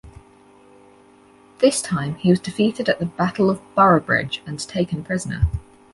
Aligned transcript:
This 1.59 1.79
time 1.79 2.15
he 2.15 2.31
was 2.31 2.39
defeated 2.39 2.89
at 2.89 2.97
the 2.97 3.05
Battle 3.05 3.51
of 3.51 3.61
Boroughbridge, 3.75 4.41
and 4.47 4.59
taken 4.59 5.03
prisoner. 5.03 5.45